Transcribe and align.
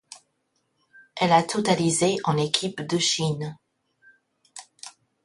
Elle 1.15 1.31
a 1.31 1.43
totalisé 1.43 2.17
en 2.23 2.35
équipe 2.35 2.81
de 2.81 2.97
Chine. 2.97 3.55